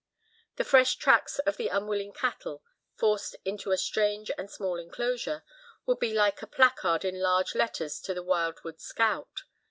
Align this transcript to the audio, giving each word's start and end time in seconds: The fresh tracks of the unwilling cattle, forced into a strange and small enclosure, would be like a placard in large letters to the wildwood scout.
The 0.55 0.63
fresh 0.63 0.95
tracks 0.95 1.37
of 1.37 1.57
the 1.57 1.67
unwilling 1.67 2.11
cattle, 2.11 2.63
forced 2.95 3.35
into 3.45 3.69
a 3.69 3.77
strange 3.77 4.31
and 4.35 4.49
small 4.49 4.79
enclosure, 4.79 5.43
would 5.85 5.99
be 5.99 6.11
like 6.11 6.41
a 6.41 6.47
placard 6.47 7.05
in 7.05 7.19
large 7.19 7.53
letters 7.53 7.99
to 7.99 8.15
the 8.15 8.23
wildwood 8.23 8.79
scout. 8.81 9.43